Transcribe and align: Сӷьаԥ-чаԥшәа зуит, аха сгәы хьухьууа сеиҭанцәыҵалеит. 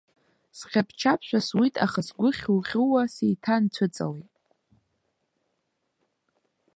Сӷьаԥ-чаԥшәа 0.57 1.39
зуит, 1.47 1.75
аха 1.85 2.01
сгәы 2.07 2.29
хьухьууа 2.37 3.03
сеиҭанцәыҵалеит. 3.13 4.35